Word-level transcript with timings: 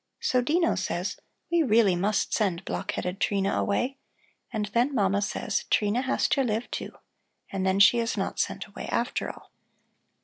So 0.19 0.41
Dino 0.41 0.73
says: 0.73 1.17
'We 1.51 1.61
really 1.61 1.95
must 1.95 2.33
send 2.33 2.65
block 2.65 2.93
headed 2.93 3.19
Trina 3.21 3.53
away.' 3.53 3.99
And 4.51 4.65
then 4.73 4.95
Mama 4.95 5.21
says: 5.21 5.65
'Trina 5.69 6.01
has 6.01 6.27
to 6.29 6.41
live, 6.41 6.71
too.' 6.71 6.97
And 7.51 7.67
then 7.67 7.79
she 7.79 7.99
is 7.99 8.17
not 8.17 8.39
sent 8.39 8.65
away 8.65 8.87
after 8.91 9.29
all." 9.29 9.51